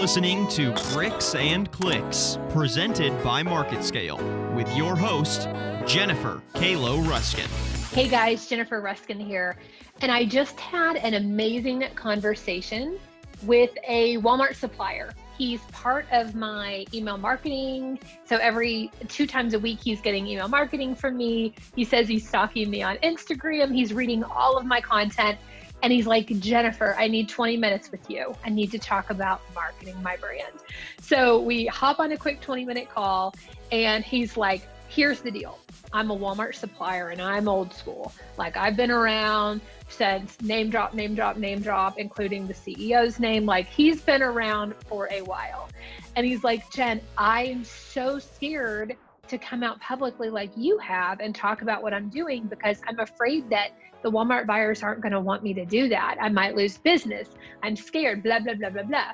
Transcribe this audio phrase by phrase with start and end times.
[0.00, 5.42] listening to Bricks and Clicks, presented by MarketScale, with your host,
[5.86, 7.46] Jennifer Kaylo Ruscin.
[7.92, 9.58] Hey guys, Jennifer Ruscin here.
[10.00, 12.98] And I just had an amazing conversation
[13.42, 15.10] with a Walmart supplier.
[15.36, 17.98] He's part of my email marketing.
[18.24, 21.52] So every two times a week, he's getting email marketing from me.
[21.76, 23.74] He says he's stalking me on Instagram.
[23.74, 25.38] He's reading all of my content.
[25.82, 28.34] And he's like, Jennifer, I need 20 minutes with you.
[28.44, 30.52] I need to talk about marketing my brand.
[31.00, 33.34] So we hop on a quick 20 minute call,
[33.72, 35.58] and he's like, here's the deal.
[35.92, 38.12] I'm a Walmart supplier and I'm old school.
[38.36, 43.44] Like I've been around since name drop, name drop, name drop, including the CEO's name.
[43.44, 45.68] Like he's been around for a while.
[46.14, 48.96] And he's like, Jen, I'm so scared
[49.30, 52.98] to come out publicly like you have and talk about what I'm doing because I'm
[52.98, 53.70] afraid that
[54.02, 56.16] the Walmart buyers aren't going to want me to do that.
[56.20, 57.28] I might lose business.
[57.62, 59.12] I'm scared, blah, blah, blah, blah, blah.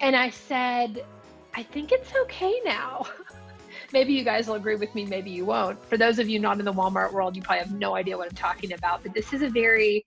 [0.00, 1.04] And I said,
[1.54, 3.06] I think it's okay now.
[3.92, 5.82] maybe you guys will agree with me, maybe you won't.
[5.86, 8.28] For those of you not in the Walmart world, you probably have no idea what
[8.28, 10.04] I'm talking about, but this is a very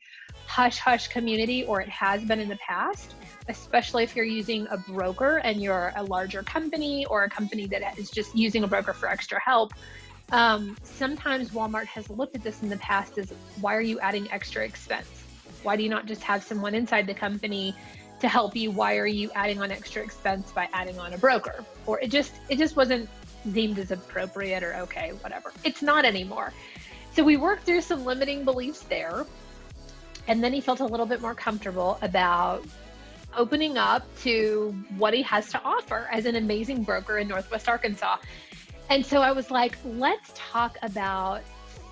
[0.50, 3.14] hush hush community, or it has been in the past,
[3.48, 7.98] especially if you're using a broker and you're a larger company or a company that
[8.00, 9.74] is just using a broker for extra help.
[10.32, 14.30] Um, sometimes Walmart has looked at this in the past as why are you adding
[14.32, 15.08] extra expense?
[15.62, 17.76] Why do you not just have someone inside the company
[18.20, 18.72] to help you?
[18.72, 21.64] Why are you adding on extra expense by adding on a broker?
[21.86, 23.08] Or it just it just wasn't
[23.54, 25.54] deemed as appropriate or okay, whatever.
[25.64, 26.54] It's not anymore.
[27.14, 29.26] So we worked through some limiting beliefs there.
[30.30, 32.64] And then he felt a little bit more comfortable about
[33.36, 38.18] opening up to what he has to offer as an amazing broker in Northwest Arkansas.
[38.92, 41.42] And so I was like, let's talk about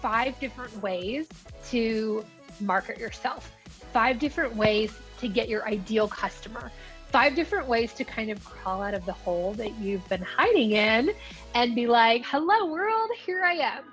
[0.04, 1.28] five different ways
[1.70, 2.24] to
[2.62, 3.52] market yourself,
[3.92, 6.72] five different ways to get your ideal customer,
[7.08, 10.72] five different ways to kind of crawl out of the hole that you've been hiding
[10.74, 11.12] in
[11.56, 13.84] and be like, hello, world, here I am.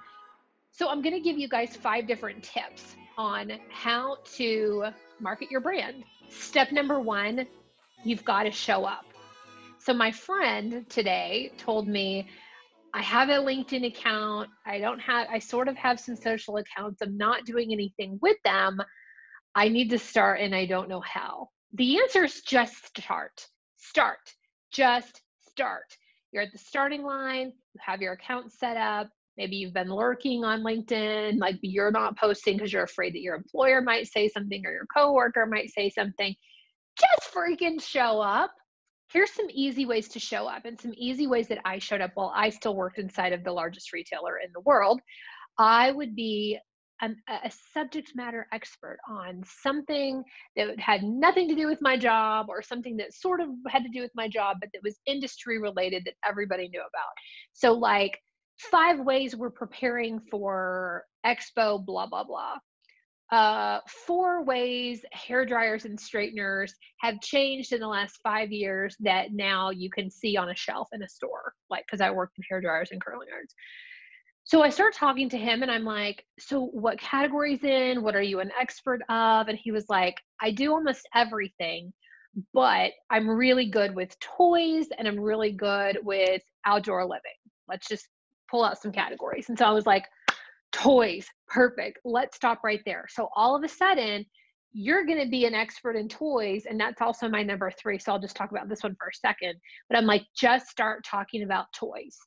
[0.70, 4.86] So, I'm going to give you guys five different tips on how to
[5.20, 6.04] market your brand.
[6.30, 7.46] Step number one,
[8.04, 9.04] you've got to show up.
[9.78, 12.28] So, my friend today told me,
[12.94, 14.48] I have a LinkedIn account.
[14.64, 17.02] I don't have, I sort of have some social accounts.
[17.02, 18.80] I'm not doing anything with them.
[19.54, 21.48] I need to start and I don't know how.
[21.72, 23.46] The answer is just start.
[23.76, 24.32] Start.
[24.72, 25.20] Just
[25.50, 25.96] start.
[26.32, 29.08] You're at the starting line, you have your account set up.
[29.36, 33.34] Maybe you've been lurking on LinkedIn, like you're not posting because you're afraid that your
[33.34, 36.34] employer might say something or your coworker might say something.
[36.98, 38.52] Just freaking show up.
[39.12, 42.12] Here's some easy ways to show up and some easy ways that I showed up
[42.14, 45.00] while I still worked inside of the largest retailer in the world.
[45.58, 46.58] I would be
[47.02, 50.22] a, subject matter expert on something
[50.56, 53.88] that had nothing to do with my job or something that sort of had to
[53.90, 57.12] do with my job, but that was industry related that everybody knew about.
[57.52, 58.18] So, like,
[58.70, 62.56] five ways we're preparing for Expo, blah, blah, blah.
[63.32, 69.32] Uh, four ways hair dryers and straighteners have changed in the last five years that
[69.32, 72.44] now you can see on a shelf in a store, like because I worked in
[72.48, 73.54] hair dryers and curling irons.
[74.44, 78.02] So I start talking to him and I'm like, So what categories in?
[78.02, 79.48] What are you an expert of?
[79.48, 81.94] And he was like, I do almost everything,
[82.52, 87.32] but I'm really good with toys and I'm really good with outdoor living.
[87.68, 88.06] Let's just
[88.50, 89.48] pull out some categories.
[89.48, 90.04] And so I was like,
[90.72, 92.00] Toys, perfect.
[92.04, 93.06] Let's stop right there.
[93.08, 94.26] So all of a sudden,
[94.72, 98.10] you're going to be an expert in toys and that's also my number three so
[98.10, 99.54] i'll just talk about this one for a second
[99.88, 102.18] but i'm like just start talking about toys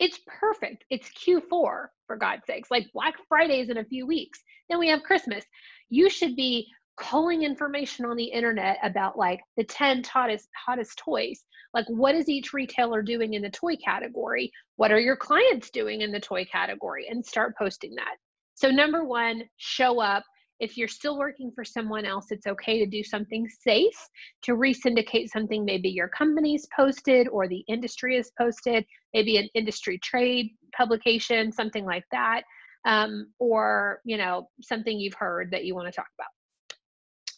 [0.00, 0.84] it's perfect.
[0.88, 2.70] It's Q4, for God's sakes.
[2.70, 4.42] Like Black Friday's in a few weeks.
[4.68, 5.44] Then we have Christmas.
[5.90, 6.66] You should be
[7.00, 11.42] calling information on the internet about like the 10 hottest hottest toys.
[11.74, 14.52] Like what is each retailer doing in the toy category?
[14.76, 17.06] What are your clients doing in the toy category?
[17.08, 18.16] And start posting that.
[18.54, 20.24] So number 1, show up
[20.60, 23.96] if you're still working for someone else, it's okay to do something safe,
[24.42, 28.84] to resyndicate something maybe your company's posted or the industry is posted,
[29.14, 32.42] maybe an industry trade publication, something like that,
[32.84, 36.28] um, or you know something you've heard that you want to talk about.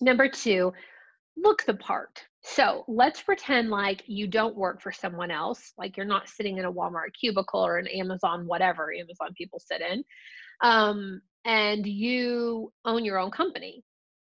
[0.03, 0.73] Number two,
[1.37, 2.25] look the part.
[2.43, 6.65] So let's pretend like you don't work for someone else, like you're not sitting in
[6.65, 10.03] a Walmart cubicle or an Amazon, whatever Amazon people sit in.
[10.61, 13.85] Um, and you own your own company.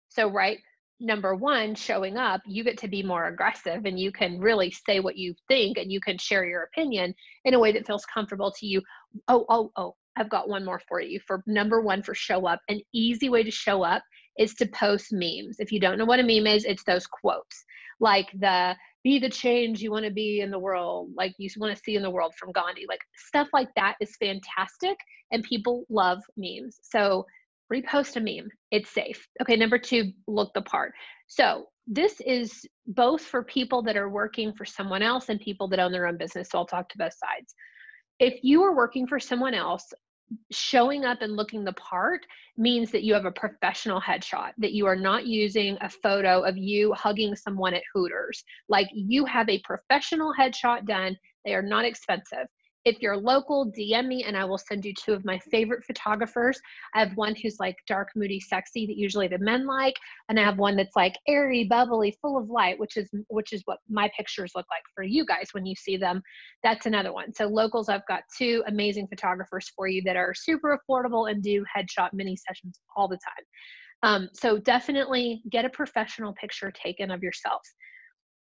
[0.10, 0.60] So, right,
[1.00, 5.00] number one, showing up, you get to be more aggressive and you can really say
[5.00, 7.16] what you think and you can share your opinion
[7.46, 8.80] in a way that feels comfortable to you.
[9.28, 11.20] Oh, oh, oh, I've got one more for you.
[11.26, 14.04] For number one, for show up, an easy way to show up
[14.38, 15.58] is to post memes.
[15.60, 17.64] If you don't know what a meme is, it's those quotes
[18.00, 21.76] like the be the change you want to be in the world, like you want
[21.76, 22.86] to see in the world from Gandhi.
[22.88, 24.98] Like stuff like that is fantastic
[25.32, 26.80] and people love memes.
[26.84, 27.26] So
[27.74, 28.50] repost a meme.
[28.72, 29.28] It's safe.
[29.42, 30.94] Okay, number 2, look the part.
[31.28, 35.80] So, this is both for people that are working for someone else and people that
[35.80, 36.50] own their own business.
[36.50, 37.54] So, I'll talk to both sides.
[38.20, 39.92] If you are working for someone else,
[40.52, 42.26] showing up and looking the part
[42.58, 46.58] means that you have a professional headshot, that you are not using a photo of
[46.58, 48.44] you hugging someone at Hooters.
[48.70, 51.18] Like you have a professional headshot done.
[51.46, 52.48] They are not expensive.
[52.86, 56.60] If you're local, DM me and I will send you two of my favorite photographers.
[56.94, 59.96] I have one who's like dark, moody, sexy that usually the men like,
[60.28, 63.62] and I have one that's like airy, bubbly, full of light, which is which is
[63.66, 66.22] what my pictures look like for you guys when you see them.
[66.62, 67.34] That's another one.
[67.34, 71.64] So locals, I've got two amazing photographers for you that are super affordable and do
[71.76, 73.46] headshot mini sessions all the time.
[74.04, 77.62] Um, so definitely get a professional picture taken of yourself.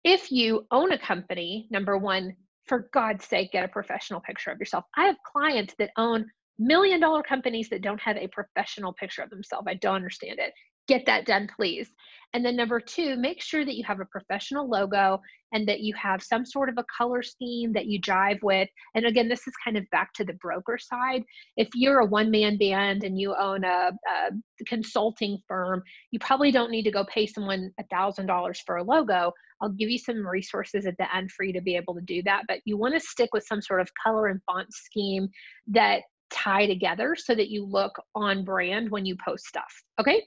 [0.05, 2.33] If you own a company, number one,
[2.69, 4.85] for God's sake, get a professional picture of yourself.
[4.95, 6.25] I have clients that own
[6.59, 9.65] million dollar companies that don't have a professional picture of themselves.
[9.67, 10.53] I don't understand it.
[10.89, 11.91] Get that done, please.
[12.33, 15.21] And then number two, make sure that you have a professional logo
[15.53, 18.67] and that you have some sort of a color scheme that you jive with.
[18.95, 21.23] And again, this is kind of back to the broker side.
[21.57, 26.51] If you're a one man band and you own a, a consulting firm, you probably
[26.51, 29.31] don't need to go pay someone a $1,000 for a logo.
[29.61, 32.23] I'll give you some resources at the end for you to be able to do
[32.23, 32.45] that.
[32.47, 35.29] But you want to stick with some sort of color and font scheme
[35.67, 36.01] that
[36.31, 39.71] tie together so that you look on brand when you post stuff.
[39.99, 40.23] Okay.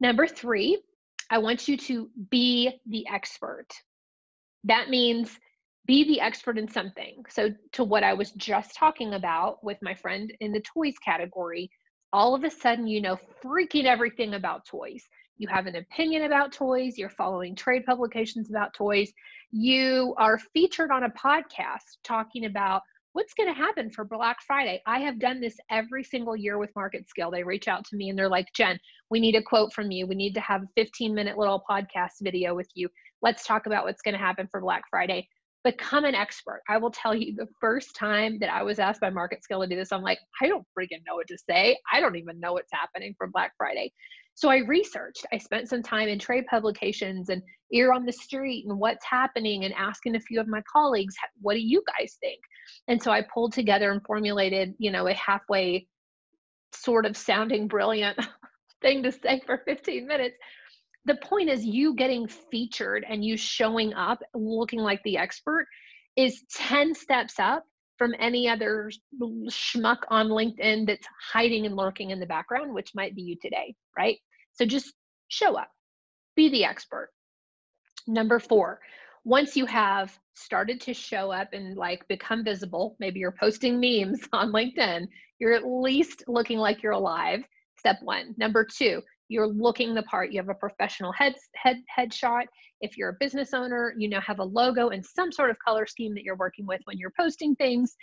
[0.00, 0.82] Number three,
[1.30, 3.68] I want you to be the expert.
[4.64, 5.38] That means
[5.86, 7.24] be the expert in something.
[7.28, 11.70] So, to what I was just talking about with my friend in the toys category,
[12.12, 15.04] all of a sudden you know freaking everything about toys.
[15.38, 19.12] You have an opinion about toys, you're following trade publications about toys,
[19.50, 22.82] you are featured on a podcast talking about
[23.12, 24.82] what's going to happen for Black Friday?
[24.86, 27.30] I have done this every single year with Market Scale.
[27.30, 28.78] They reach out to me and they're like, Jen,
[29.10, 30.06] we need a quote from you.
[30.06, 32.88] We need to have a 15 minute little podcast video with you.
[33.22, 35.28] Let's talk about what's going to happen for Black Friday.
[35.64, 36.62] Become an expert.
[36.68, 39.66] I will tell you the first time that I was asked by Market Scale to
[39.66, 41.76] do this, I'm like, I don't freaking know what to say.
[41.92, 43.92] I don't even know what's happening for Black Friday.
[44.40, 45.26] So I researched.
[45.34, 47.42] I spent some time in trade publications and
[47.74, 51.52] ear on the street and what's happening and asking a few of my colleagues, what
[51.52, 52.40] do you guys think?
[52.88, 55.86] And so I pulled together and formulated, you know, a halfway
[56.72, 58.18] sort of sounding brilliant
[58.80, 60.36] thing to say for 15 minutes.
[61.04, 65.66] The point is, you getting featured and you showing up looking like the expert
[66.16, 67.64] is 10 steps up
[67.98, 68.90] from any other
[69.50, 73.74] schmuck on LinkedIn that's hiding and lurking in the background, which might be you today,
[73.98, 74.16] right?
[74.60, 74.92] So just
[75.28, 75.70] show up,
[76.36, 77.12] be the expert.
[78.06, 78.80] Number four,
[79.24, 84.20] once you have started to show up and like become visible, maybe you're posting memes
[84.34, 85.08] on LinkedIn,
[85.38, 87.40] you're at least looking like you're alive.
[87.78, 88.34] Step one.
[88.36, 90.30] Number two, you're looking the part.
[90.30, 92.44] You have a professional head head headshot.
[92.82, 95.86] If you're a business owner, you now have a logo and some sort of color
[95.86, 97.96] scheme that you're working with when you're posting things.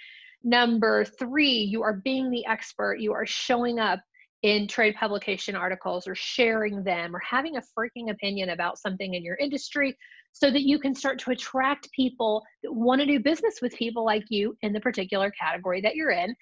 [0.44, 2.96] Number three, you are being the expert.
[3.00, 4.00] You are showing up
[4.44, 9.24] in trade publication articles or sharing them or having a freaking opinion about something in
[9.24, 9.98] your industry
[10.32, 14.06] so that you can start to attract people that want to do business with people
[14.06, 16.36] like you in the particular category that you're in.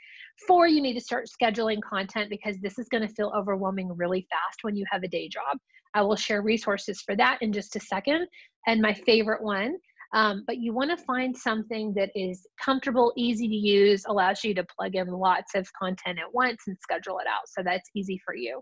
[0.46, 4.28] Four, you need to start scheduling content because this is going to feel overwhelming really
[4.30, 5.58] fast when you have a day job.
[5.94, 8.28] I will share resources for that in just a second.
[8.68, 9.78] And my favorite one
[10.16, 14.56] um, but you want to find something that is comfortable, easy to use, allows you
[14.56, 17.42] to plug in lots of content at once and schedule it out.
[17.48, 18.62] So that's easy for you.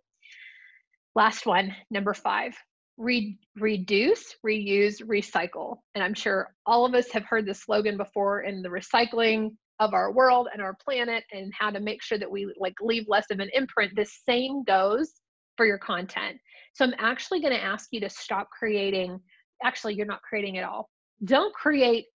[1.13, 2.57] Last one, number five,
[2.98, 5.77] re- reduce, reuse, recycle.
[5.93, 9.93] And I'm sure all of us have heard this slogan before in the recycling of
[9.93, 13.25] our world and our planet and how to make sure that we like leave less
[13.29, 13.95] of an imprint.
[13.95, 15.12] The same goes
[15.55, 16.38] for your content.
[16.74, 19.19] So I'm actually going to ask you to stop creating
[19.63, 20.89] actually you're not creating at all
[21.25, 22.06] don't create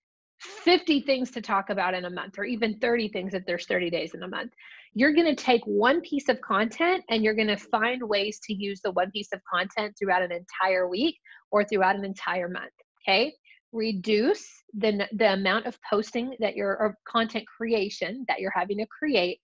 [0.41, 3.91] 50 things to talk about in a month or even 30 things if there's 30
[3.91, 4.53] days in a month.
[4.95, 8.55] You're going to take one piece of content and you're going to find ways to
[8.55, 11.17] use the one piece of content throughout an entire week
[11.51, 12.73] or throughout an entire month.
[13.03, 13.33] Okay.
[13.73, 18.87] Reduce the, the amount of posting that you're, or content creation that you're having to
[18.87, 19.39] create.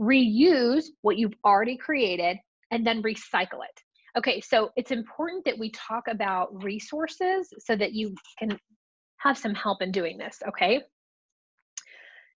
[0.00, 2.38] Reuse what you've already created
[2.70, 3.82] and then recycle it.
[4.16, 8.58] Okay, so it's important that we talk about resources so that you can
[9.26, 10.82] have some help in doing this, okay?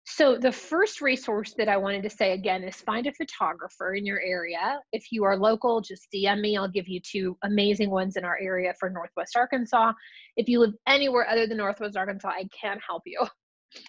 [0.07, 4.05] So, the first resource that I wanted to say again is find a photographer in
[4.05, 4.81] your area.
[4.93, 6.57] If you are local, just DM me.
[6.57, 9.93] I'll give you two amazing ones in our area for Northwest Arkansas.
[10.37, 13.25] If you live anywhere other than Northwest Arkansas, I can't help you.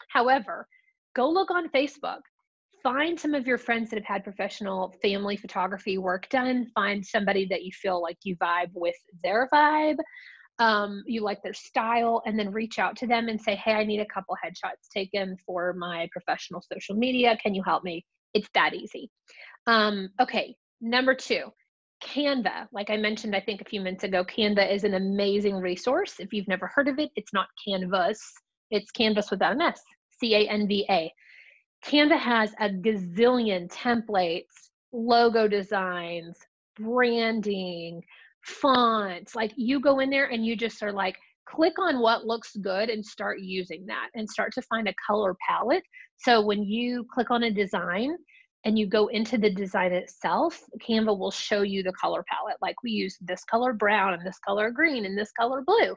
[0.09, 0.67] However,
[1.15, 2.19] go look on Facebook.
[2.83, 6.67] Find some of your friends that have had professional family photography work done.
[6.75, 9.97] Find somebody that you feel like you vibe with their vibe
[10.59, 13.83] um, you like their style, and then reach out to them and say, Hey, I
[13.83, 17.37] need a couple headshots taken for my professional social media.
[17.41, 18.05] Can you help me?
[18.33, 19.09] It's that easy.
[19.67, 21.45] Um, okay, number two,
[22.03, 22.67] Canva.
[22.71, 26.15] Like I mentioned, I think a few minutes ago, Canva is an amazing resource.
[26.19, 28.19] If you've never heard of it, it's not Canvas,
[28.71, 29.81] it's Canvas without an S,
[30.19, 31.11] C A N V A.
[31.85, 36.37] Canva has a gazillion templates, logo designs,
[36.75, 38.03] branding,
[38.43, 39.35] fonts.
[39.35, 41.17] Like you go in there and you just are like,
[41.47, 45.35] click on what looks good and start using that and start to find a color
[45.47, 45.83] palette.
[46.17, 48.15] So when you click on a design
[48.63, 52.57] and you go into the design itself, Canva will show you the color palette.
[52.61, 55.95] Like we use this color brown and this color green and this color blue.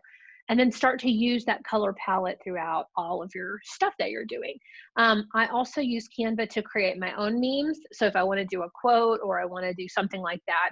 [0.48, 4.26] And then start to use that color palette throughout all of your stuff that you're
[4.26, 4.58] doing.
[4.96, 7.78] Um, I also use Canva to create my own memes.
[7.92, 10.42] So if I want to do a quote or I want to do something like
[10.46, 10.70] that,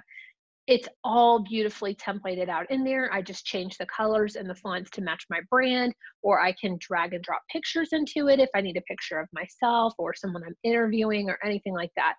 [0.67, 3.11] it's all beautifully templated out in there.
[3.13, 6.77] I just change the colors and the fonts to match my brand, or I can
[6.79, 10.43] drag and drop pictures into it if I need a picture of myself or someone
[10.45, 12.13] I'm interviewing or anything like that.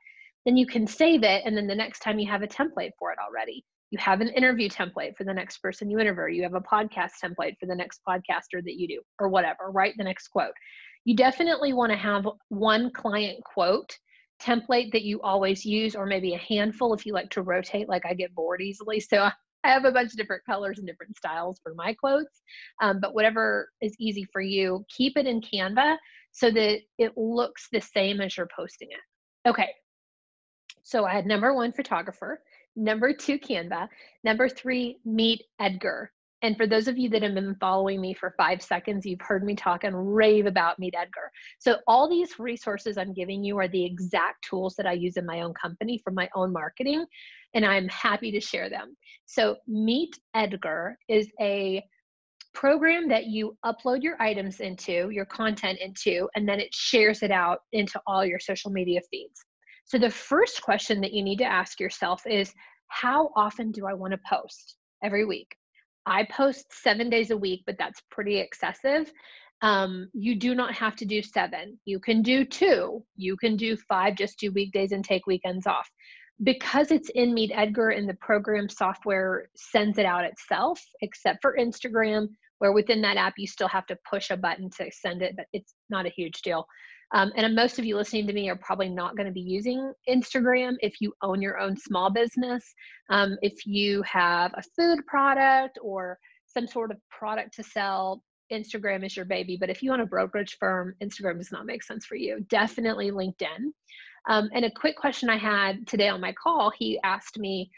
[0.45, 3.13] Then you can save it, and then the next time you have a template for
[3.13, 3.65] it already.
[3.91, 6.35] You have an interview template for the next person you interview.
[6.35, 9.95] You have a podcast template for the next podcaster that you do, or whatever, right?
[9.97, 10.53] The next quote.
[11.07, 13.97] You definitely want to have one client quote
[14.43, 18.05] template that you always use, or maybe a handful if you like to rotate, like
[18.07, 19.01] I get bored easily.
[19.01, 19.29] So
[19.65, 22.43] I have a bunch of different colors and different styles for my quotes.
[22.83, 25.97] Um, but whatever is easy for you, keep it in Canva
[26.33, 29.49] so that it looks the same as you're posting it.
[29.49, 29.71] Okay.
[30.83, 32.43] So I had number one, photographer.
[32.77, 33.89] Number two, Canva.
[34.23, 36.13] Number three, meet Edgar.
[36.45, 39.43] And for those of you that have been following me for five seconds, you've heard
[39.43, 41.33] me talk and rave about Meet Edgar.
[41.59, 45.25] So, all these resources I'm giving you are the exact tools that I use in
[45.25, 47.07] my own company for my own marketing,
[47.55, 48.95] and I'm happy to share them.
[49.25, 51.83] So, Meet Edgar is a
[52.53, 57.31] program that you upload your items into, your content into, and then it shares it
[57.31, 59.41] out into all your social media feeds.
[59.87, 62.53] So, the first question that you need to ask yourself is
[62.89, 64.77] how often do I want to post?
[65.03, 65.57] Every week.
[66.07, 69.11] I post seven days a week, but that's pretty excessive.
[69.63, 71.79] Um, you do not have to do seven.
[71.85, 73.03] You can do two.
[73.17, 75.89] You can do five, just do weekdays and take weekends off.
[76.43, 81.57] Because it's in Meet Edgar and the program software sends it out itself, except for
[81.59, 82.27] Instagram,
[82.59, 85.47] where within that app you still have to push a button to send it, but
[85.53, 86.67] it's not a huge deal.
[87.15, 89.93] Um, and most of you listening to me are probably not going to be using
[90.09, 92.75] Instagram if you own your own small business.
[93.09, 99.07] Um, if you have a food product or some sort of product to sell, Instagram
[99.07, 99.57] is your baby.
[99.59, 102.45] But if you own a brokerage firm, Instagram does not make sense for you.
[102.49, 103.71] Definitely LinkedIn.
[104.29, 107.71] Um, and a quick question I had today on my call, he asked me,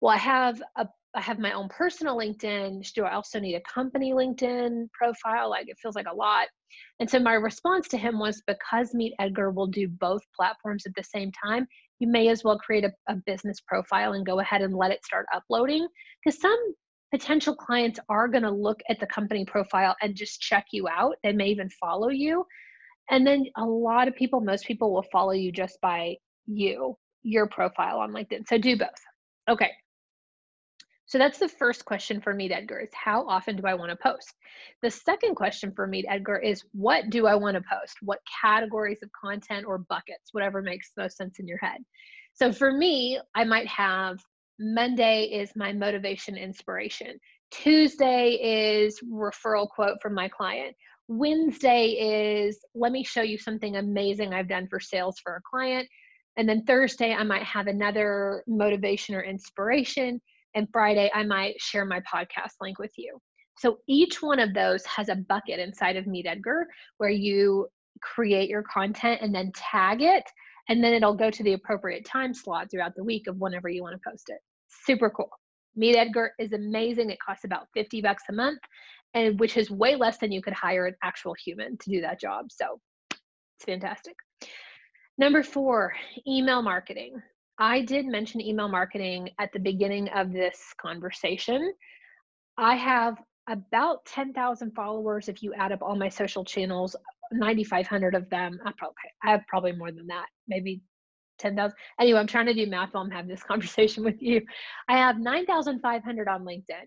[0.00, 2.92] well, I have a I have my own personal LinkedIn.
[2.92, 5.50] Do I also need a company LinkedIn profile?
[5.50, 6.48] Like it feels like a lot.
[7.00, 10.94] And so my response to him was because Meet Edgar will do both platforms at
[10.94, 11.66] the same time,
[11.98, 15.04] you may as well create a, a business profile and go ahead and let it
[15.04, 15.86] start uploading.
[16.22, 16.74] Because some
[17.10, 21.16] potential clients are going to look at the company profile and just check you out.
[21.22, 22.44] They may even follow you.
[23.10, 27.46] And then a lot of people, most people will follow you just by you, your
[27.48, 28.46] profile on LinkedIn.
[28.46, 28.88] So do both.
[29.48, 29.70] Okay.
[31.08, 33.96] So that's the first question for Meet Edgar is how often do I want to
[33.96, 34.34] post?
[34.82, 37.96] The second question for Meet Edgar is what do I want to post?
[38.02, 41.78] What categories of content or buckets, whatever makes the most sense in your head.
[42.34, 44.18] So for me, I might have
[44.60, 47.18] Monday is my motivation inspiration.
[47.50, 48.32] Tuesday
[48.84, 50.76] is referral quote from my client.
[51.08, 55.88] Wednesday is let me show you something amazing I've done for sales for a client.
[56.36, 60.20] And then Thursday, I might have another motivation or inspiration
[60.54, 63.18] and Friday, I might share my podcast link with you.
[63.58, 66.66] So each one of those has a bucket inside of Meet Edgar
[66.98, 67.66] where you
[68.00, 70.24] create your content and then tag it,
[70.68, 73.82] and then it'll go to the appropriate time slot throughout the week of whenever you
[73.82, 74.38] want to post it.
[74.68, 75.30] Super cool.
[75.74, 77.10] Meet Edgar is amazing.
[77.10, 78.60] It costs about 50 bucks a month,
[79.14, 82.20] and which is way less than you could hire an actual human to do that
[82.20, 82.46] job.
[82.50, 84.14] So it's fantastic.
[85.16, 85.94] Number four,
[86.28, 87.20] email marketing.
[87.58, 91.72] I did mention email marketing at the beginning of this conversation.
[92.56, 96.94] I have about 10,000 followers if you add up all my social channels
[97.32, 98.58] 9,500 of them.
[98.64, 100.80] I probably I have probably more than that, maybe
[101.38, 101.74] 10,000.
[102.00, 104.40] Anyway, I'm trying to do math while I'm having this conversation with you.
[104.88, 106.86] I have 9,500 on LinkedIn.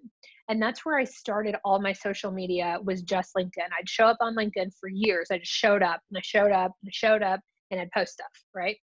[0.50, 3.70] And that's where I started all my social media was just LinkedIn.
[3.78, 5.28] I'd show up on LinkedIn for years.
[5.32, 7.40] I just showed up and I showed up and I showed up
[7.72, 8.78] and I'd post stuff, right?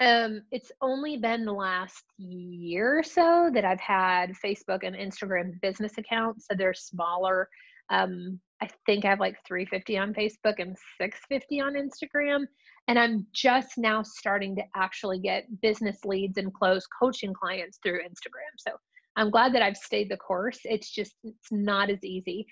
[0.00, 5.58] Um, it's only been the last year or so that I've had Facebook and Instagram
[5.62, 6.46] business accounts.
[6.48, 7.48] So they're smaller.
[7.88, 12.44] Um, I think I have like 350 on Facebook and 650 on Instagram.
[12.88, 18.00] And I'm just now starting to actually get business leads and close coaching clients through
[18.00, 18.52] Instagram.
[18.58, 18.72] So
[19.16, 20.60] I'm glad that I've stayed the course.
[20.64, 22.46] It's just, it's not as easy.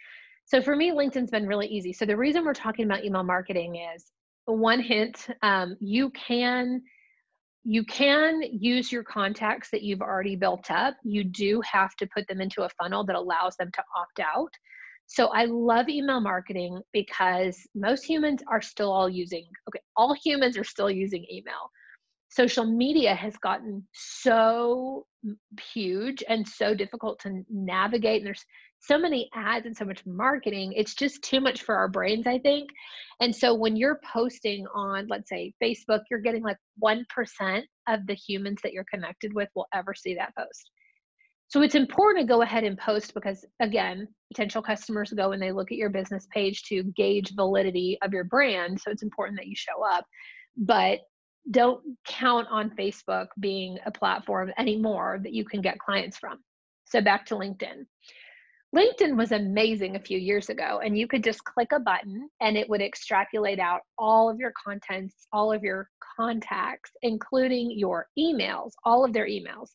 [0.46, 1.92] So for me, LinkedIn's been really easy.
[1.92, 4.12] So the reason we're talking about email marketing is
[4.46, 6.82] one hint, um, you can
[7.64, 10.96] you can use your contacts that you've already built up.
[11.02, 14.52] You do have to put them into a funnel that allows them to opt out.
[15.06, 20.58] So I love email marketing because most humans are still all using, okay, all humans
[20.58, 21.70] are still using email.
[22.30, 25.06] Social media has gotten so
[25.72, 28.18] huge and so difficult to navigate.
[28.18, 28.44] And there's
[28.86, 30.72] so many ads and so much marketing.
[30.74, 32.68] It's just too much for our brains, I think.
[33.20, 38.14] And so when you're posting on, let's say, Facebook, you're getting like 1% of the
[38.14, 40.70] humans that you're connected with will ever see that post.
[41.48, 45.52] So it's important to go ahead and post because, again, potential customers go and they
[45.52, 48.80] look at your business page to gauge validity of your brand.
[48.80, 50.04] So it's important that you show up.
[50.56, 51.00] But
[51.50, 56.38] don't count on Facebook being a platform anymore that you can get clients from.
[56.86, 57.86] So back to LinkedIn.
[58.74, 62.56] LinkedIn was amazing a few years ago, and you could just click a button and
[62.56, 68.72] it would extrapolate out all of your contents, all of your contacts, including your emails,
[68.84, 69.68] all of their emails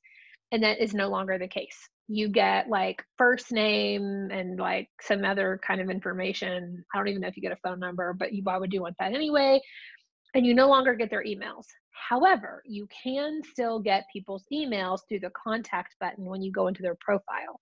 [0.51, 1.77] and that is no longer the case.
[2.07, 6.83] You get like first name and like some other kind of information.
[6.93, 8.81] I don't even know if you get a phone number but you why would you
[8.81, 9.61] want that anyway?
[10.33, 11.65] And you no longer get their emails.
[11.91, 16.81] However you can still get people's emails through the contact button when you go into
[16.81, 17.59] their profile.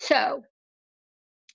[0.00, 0.42] So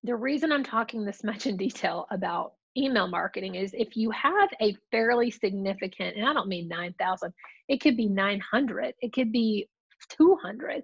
[0.04, 4.50] the reason i'm talking this much in detail about email marketing is if you have
[4.62, 7.34] a fairly significant and i don't mean 9000
[7.68, 9.68] it could be 900 it could be
[10.10, 10.84] 200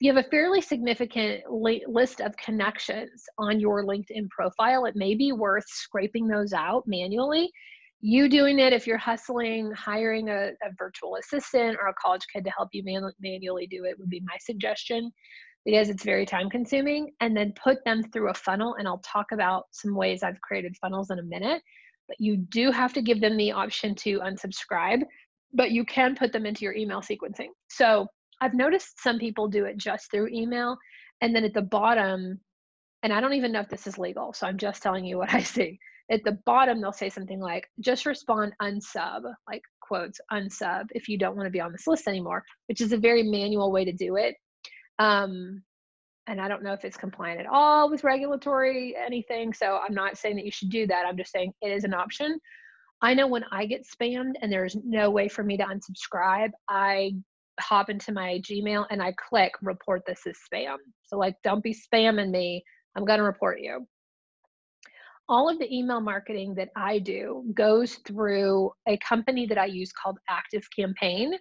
[0.00, 5.32] you have a fairly significant list of connections on your LinkedIn profile, it may be
[5.32, 7.50] worth scraping those out manually.
[8.00, 12.44] You doing it if you're hustling, hiring a, a virtual assistant or a college kid
[12.44, 15.10] to help you man- manually do it would be my suggestion
[15.64, 17.10] because it's very time consuming.
[17.20, 18.76] And then put them through a funnel.
[18.78, 21.62] And I'll talk about some ways I've created funnels in a minute.
[22.08, 25.02] But you do have to give them the option to unsubscribe,
[25.54, 27.48] but you can put them into your email sequencing.
[27.68, 28.06] So
[28.40, 30.76] I've noticed some people do it just through email.
[31.20, 32.40] And then at the bottom,
[33.02, 35.32] and I don't even know if this is legal, so I'm just telling you what
[35.34, 35.78] I see.
[36.10, 41.16] At the bottom, they'll say something like, just respond unsub, like quotes, unsub, if you
[41.16, 43.92] don't want to be on this list anymore, which is a very manual way to
[43.92, 44.34] do it.
[44.98, 45.62] Um,
[46.26, 49.52] and I don't know if it's compliant at all with regulatory anything.
[49.52, 51.04] So I'm not saying that you should do that.
[51.06, 52.38] I'm just saying it is an option.
[53.02, 57.12] I know when I get spammed and there's no way for me to unsubscribe, I
[57.60, 60.76] hop into my Gmail and I click report this as spam.
[61.06, 62.64] So, like, don't be spamming me.
[62.96, 63.86] I'm going to report you.
[65.28, 69.90] All of the email marketing that I do goes through a company that I use
[69.92, 71.34] called Active Campaign,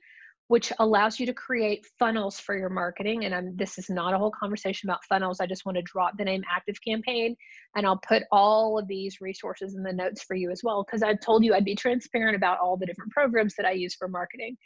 [0.48, 3.26] which allows you to create funnels for your marketing.
[3.26, 5.40] And I'm, this is not a whole conversation about funnels.
[5.40, 7.36] I just want to drop the name Active Campaign
[7.76, 11.02] and I'll put all of these resources in the notes for you as well, because
[11.02, 14.08] I've told you I'd be transparent about all the different programs that I use for
[14.08, 14.58] marketing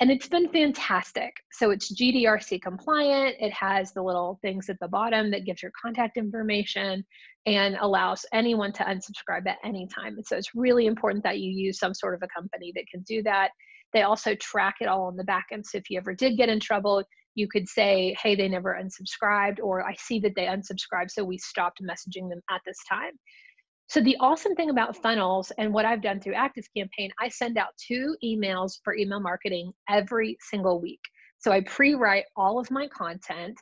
[0.00, 1.34] and it's been fantastic.
[1.50, 3.36] So it's GDRC compliant.
[3.40, 7.04] It has the little things at the bottom that gives your contact information
[7.46, 10.14] and allows anyone to unsubscribe at any time.
[10.16, 13.02] And so it's really important that you use some sort of a company that can
[13.02, 13.50] do that.
[13.92, 15.66] They also track it all on the back end.
[15.66, 17.02] So if you ever did get in trouble,
[17.34, 21.38] you could say, hey, they never unsubscribed, or I see that they unsubscribed, so we
[21.38, 23.12] stopped messaging them at this time.
[23.88, 27.56] So the awesome thing about funnels and what I've done through Active Campaign, I send
[27.56, 31.00] out two emails for email marketing every single week.
[31.38, 33.58] So I pre-write all of my content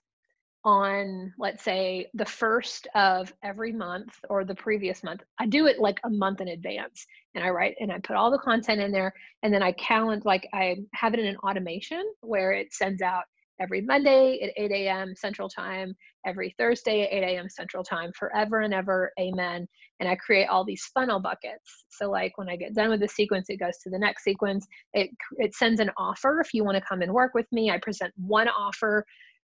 [0.66, 5.78] on let's say the first of every month or the previous month i do it
[5.78, 8.90] like a month in advance and i write and i put all the content in
[8.90, 9.12] there
[9.44, 13.22] and then i calendar like i have it in an automation where it sends out
[13.60, 15.14] every Monday at 8 a.m.
[15.16, 15.94] Central Time,
[16.26, 17.48] every Thursday at 8 a.m.
[17.48, 19.12] Central Time, forever and ever.
[19.18, 19.66] Amen.
[20.00, 21.84] And I create all these funnel buckets.
[21.88, 24.66] So, like when I get done with the sequence, it goes to the next sequence.
[24.92, 27.70] It, it sends an offer if you want to come and work with me.
[27.70, 29.04] I present one offer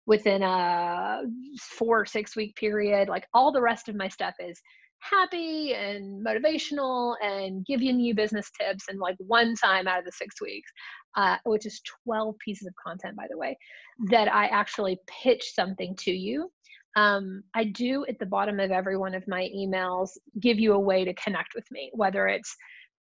[0.10, 1.22] within a
[1.78, 3.08] four or six week period.
[3.08, 4.60] Like all the rest of my stuff is
[5.02, 10.12] happy and motivational and give you business tips and like one time out of the
[10.12, 10.70] six weeks
[11.16, 13.58] uh, which is 12 pieces of content by the way
[14.10, 16.52] that i actually pitch something to you
[16.98, 20.10] um, i do at the bottom of every one of my emails
[20.42, 22.54] give you a way to connect with me whether it's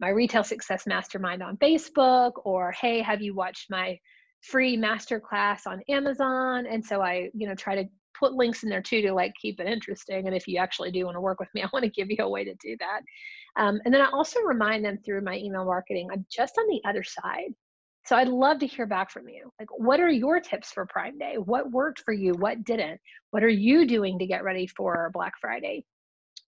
[0.01, 3.99] my retail success mastermind on facebook or hey have you watched my
[4.43, 7.89] free masterclass on amazon and so i you know try to
[8.23, 10.27] put links in there too to like keep it interesting.
[10.27, 12.19] And if you actually do want to work with me, I want to give you
[12.21, 13.01] a way to do that.
[13.57, 16.81] Um, and then I also remind them through my email marketing, I'm just on the
[16.89, 17.53] other side.
[18.05, 19.53] So I'd love to hear back from you.
[19.61, 21.37] Like, what are your tips for Prime Day?
[21.37, 22.33] What worked for you?
[22.33, 23.01] What didn't?
[23.31, 25.85] What are you doing to get ready for Black Friday?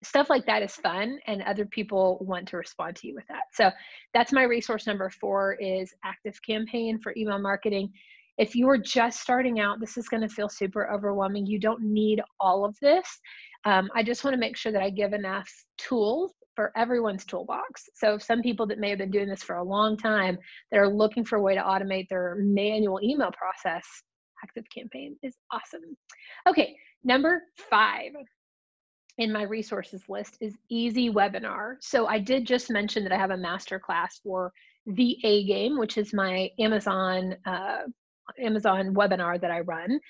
[0.04, 3.44] Stuff like that is fun, and other people want to respond to you with that.
[3.52, 3.70] So
[4.14, 7.92] that's my resource number four is Active Campaign for email marketing
[8.38, 11.44] if you are just starting out, this is going to feel super overwhelming.
[11.44, 13.20] You don't need all of this.
[13.64, 17.88] Um, I just want to make sure that I give enough tools for everyone's toolbox.
[17.94, 20.38] So, some people that may have been doing this for a long time
[20.70, 23.84] that are looking for a way to automate their manual email process,
[24.42, 25.96] Active Campaign is awesome.
[26.48, 28.12] Okay, number five
[29.18, 31.76] in my resources list is Easy Webinar.
[31.80, 34.52] So, I did just mention that I have a master class for
[34.86, 37.82] the A game, which is my Amazon uh,
[38.38, 40.00] Amazon webinar that I run.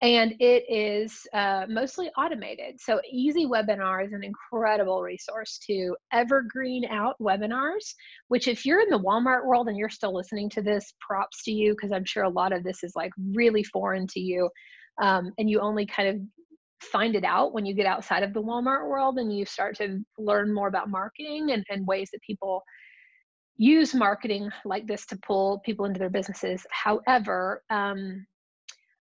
[0.00, 2.80] And it is uh, mostly automated.
[2.80, 7.94] So, Easy Webinar is an incredible resource to evergreen out webinars,
[8.28, 11.52] which, if you're in the Walmart world and you're still listening to this, props to
[11.52, 14.48] you, because I'm sure a lot of this is like really foreign to you.
[15.02, 16.20] Um, and you only kind of
[16.80, 20.00] find it out when you get outside of the Walmart world and you start to
[20.18, 22.62] learn more about marketing and, and ways that people
[23.56, 26.64] use marketing like this to pull people into their businesses.
[26.70, 28.24] However, um,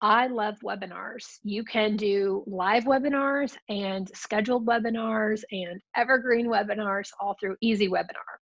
[0.01, 1.25] I love webinars.
[1.43, 8.39] You can do live webinars and scheduled webinars and evergreen webinars all through Easy Webinar,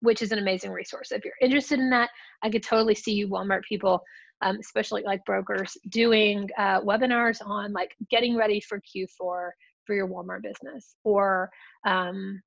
[0.00, 1.10] which is an amazing resource.
[1.10, 2.10] If you're interested in that,
[2.42, 4.02] I could totally see you Walmart people,
[4.42, 10.08] um, especially like brokers, doing uh, webinars on like getting ready for Q4 for your
[10.08, 11.50] Walmart business or
[11.86, 12.40] um,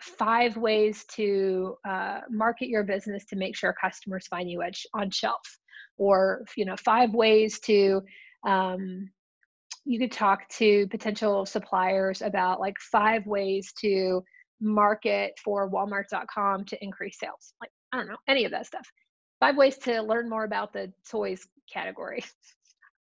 [0.00, 4.62] five ways to uh, market your business to make sure customers find you
[4.94, 5.58] on shelf
[5.96, 8.00] or you know five ways to
[8.46, 9.10] um,
[9.84, 14.22] you could talk to potential suppliers about like five ways to
[14.60, 18.86] market for walmart.com to increase sales like i don't know any of that stuff
[19.40, 22.24] five ways to learn more about the toys category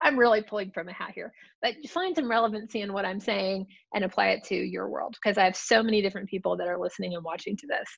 [0.04, 3.66] I'm really pulling from a hat here, but find some relevancy in what I'm saying
[3.94, 6.78] and apply it to your world because I have so many different people that are
[6.78, 7.88] listening and watching to this.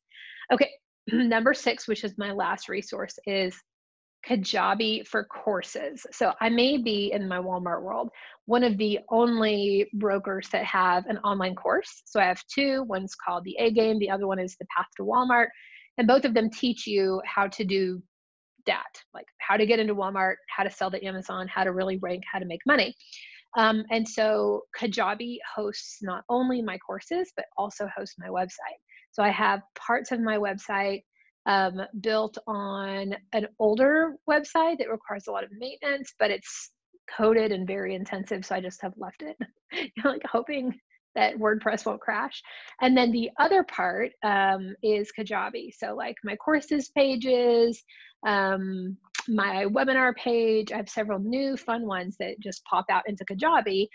[0.52, 0.70] Okay,
[1.12, 3.56] number six, which is my last resource, is
[4.26, 6.06] Kajabi for courses.
[6.12, 8.10] So I may be in my Walmart world
[8.46, 12.02] one of the only brokers that have an online course.
[12.04, 12.84] So I have two.
[12.84, 15.48] One's called the A Game, the other one is the Path to Walmart.
[15.98, 18.00] And both of them teach you how to do
[18.66, 21.98] that like how to get into Walmart, how to sell to Amazon, how to really
[21.98, 22.94] rank, how to make money.
[23.56, 28.78] Um, and so Kajabi hosts not only my courses, but also hosts my website.
[29.12, 31.02] So I have parts of my website
[31.46, 36.70] um, built on an older website that requires a lot of maintenance, but it's
[37.16, 38.44] coded and very intensive.
[38.44, 39.36] So I just have left it,
[40.04, 40.78] like hoping
[41.14, 42.42] that WordPress won't crash.
[42.82, 45.70] And then the other part um, is Kajabi.
[45.76, 47.82] So like my courses pages,
[48.26, 48.96] um,
[49.28, 50.72] my webinar page.
[50.72, 53.88] I have several new fun ones that just pop out into Kajabi.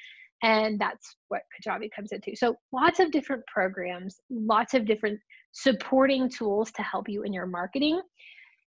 [0.43, 2.35] And that's what Kajabi comes into.
[2.35, 5.19] So lots of different programs, lots of different
[5.51, 8.01] supporting tools to help you in your marketing.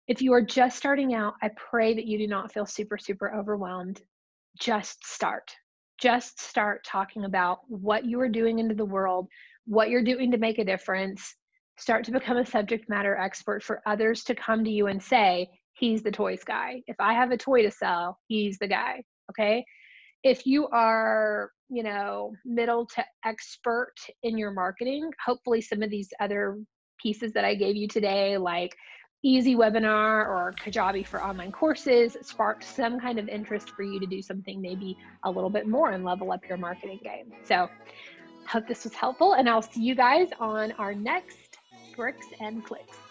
[0.09, 3.33] If you are just starting out, I pray that you do not feel super, super
[3.33, 4.03] overwhelmed.
[4.59, 5.53] Just start.
[6.01, 9.29] Just start talking about what you are doing into the world,
[9.67, 11.37] what you're doing to make a difference,
[11.81, 15.49] start to become a subject matter expert for others to come to you and say,
[15.75, 16.83] he's the toys guy.
[16.87, 19.03] If I have a toy to sell, he's the guy.
[19.31, 19.65] Okay.
[20.23, 26.11] If you are, you know, middle to expert in your marketing, hopefully some of these
[26.21, 26.59] other
[27.03, 28.77] pieces that I gave you today, like
[29.23, 34.07] easy webinar or Kajabi for online courses, sparked some kind of interest for you to
[34.07, 37.33] do something maybe a little bit more and level up your marketing game.
[37.45, 37.69] So,
[38.47, 41.39] hope this was helpful, and I'll see you guys on our next
[41.97, 43.10] bricks and clicks.